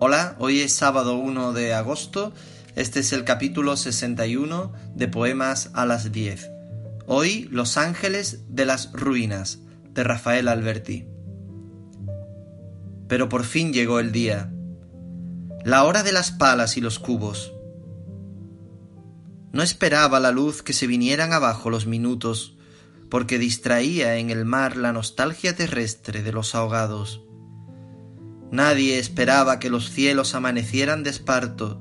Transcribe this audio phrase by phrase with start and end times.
[0.00, 2.32] Hola, hoy es sábado 1 de agosto.
[2.74, 6.50] Este es el capítulo 61 de Poemas a las 10.
[7.06, 9.60] Hoy Los Ángeles de las Ruinas,
[9.90, 11.06] de Rafael Alberti.
[13.06, 14.52] Pero por fin llegó el día,
[15.64, 17.52] la hora de las palas y los cubos.
[19.52, 22.56] No esperaba la luz que se vinieran abajo los minutos,
[23.08, 27.22] porque distraía en el mar la nostalgia terrestre de los ahogados.
[28.54, 31.80] Nadie esperaba que los cielos amanecieran de esparto,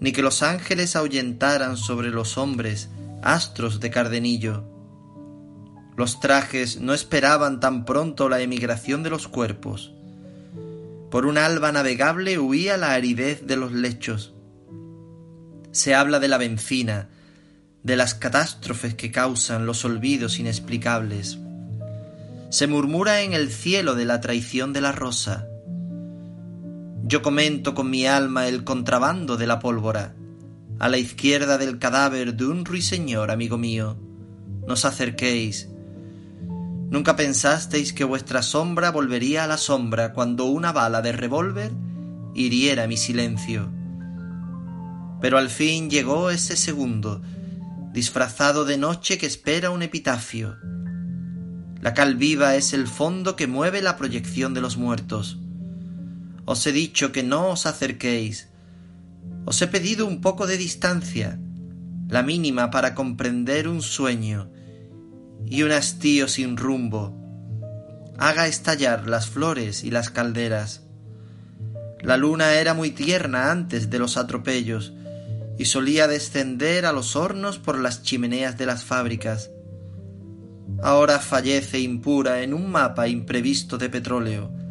[0.00, 2.88] ni que los ángeles ahuyentaran sobre los hombres
[3.22, 4.64] astros de cardenillo.
[5.96, 9.92] Los trajes no esperaban tan pronto la emigración de los cuerpos.
[11.08, 14.34] Por un alba navegable huía la aridez de los lechos.
[15.70, 17.10] Se habla de la bencina,
[17.84, 21.38] de las catástrofes que causan los olvidos inexplicables.
[22.50, 25.46] Se murmura en el cielo de la traición de la rosa,
[27.08, 30.16] yo comento con mi alma el contrabando de la pólvora.
[30.80, 33.96] A la izquierda del cadáver de un ruiseñor, amigo mío,
[34.66, 35.68] nos acerquéis.
[36.90, 41.70] Nunca pensasteis que vuestra sombra volvería a la sombra cuando una bala de revólver
[42.34, 43.70] hiriera mi silencio.
[45.20, 47.22] Pero al fin llegó ese segundo,
[47.92, 50.56] disfrazado de noche que espera un epitafio.
[51.80, 55.38] La cal viva es el fondo que mueve la proyección de los muertos.
[56.46, 58.48] Os he dicho que no os acerquéis.
[59.44, 61.40] Os he pedido un poco de distancia,
[62.08, 64.48] la mínima para comprender un sueño
[65.44, 67.18] y un hastío sin rumbo.
[68.16, 70.84] Haga estallar las flores y las calderas.
[72.00, 74.92] La luna era muy tierna antes de los atropellos
[75.58, 79.50] y solía descender a los hornos por las chimeneas de las fábricas.
[80.80, 84.65] Ahora fallece impura en un mapa imprevisto de petróleo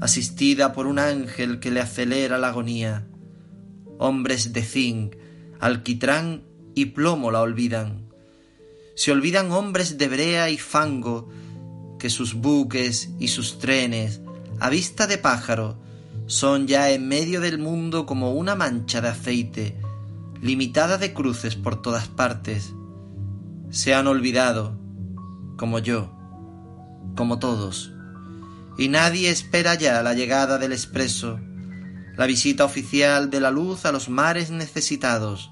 [0.00, 3.06] asistida por un ángel que le acelera la agonía.
[3.98, 5.16] Hombres de zinc,
[5.60, 8.08] alquitrán y plomo la olvidan.
[8.94, 11.28] Se olvidan hombres de brea y fango,
[11.98, 14.20] que sus buques y sus trenes,
[14.60, 15.78] a vista de pájaro,
[16.26, 19.80] son ya en medio del mundo como una mancha de aceite,
[20.40, 22.72] limitada de cruces por todas partes.
[23.70, 24.78] Se han olvidado,
[25.56, 26.12] como yo,
[27.16, 27.92] como todos
[28.78, 31.40] y nadie espera ya la llegada del expreso,
[32.16, 35.50] la visita oficial de la luz a los mares necesitados,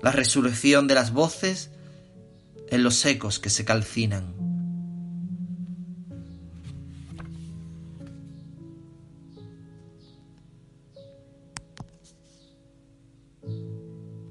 [0.00, 1.70] la resurrección de las voces
[2.70, 4.41] en los ecos que se calcinan.